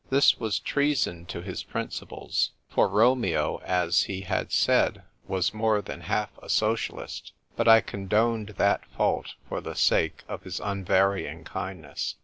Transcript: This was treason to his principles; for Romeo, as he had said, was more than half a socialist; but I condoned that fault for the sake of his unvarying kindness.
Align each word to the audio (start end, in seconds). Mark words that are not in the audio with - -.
This 0.09 0.39
was 0.39 0.57
treason 0.57 1.27
to 1.27 1.43
his 1.43 1.61
principles; 1.61 2.53
for 2.69 2.87
Romeo, 2.89 3.61
as 3.63 4.05
he 4.05 4.21
had 4.21 4.51
said, 4.51 5.03
was 5.27 5.53
more 5.53 5.79
than 5.79 6.01
half 6.01 6.31
a 6.41 6.49
socialist; 6.49 7.33
but 7.55 7.67
I 7.67 7.81
condoned 7.81 8.55
that 8.57 8.83
fault 8.97 9.35
for 9.47 9.61
the 9.61 9.75
sake 9.75 10.23
of 10.27 10.41
his 10.41 10.59
unvarying 10.59 11.43
kindness. 11.43 12.15